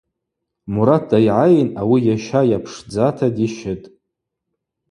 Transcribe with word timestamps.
Мурат 0.73 1.03
дайгӏайын 1.09 1.69
ауи 1.81 1.99
йаща 2.07 2.41
йапшдзата 2.51 3.27
дищытӏ. 3.35 3.85